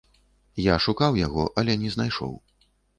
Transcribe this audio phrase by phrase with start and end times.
[0.73, 2.39] Я шукаў яго, але не знайшоў.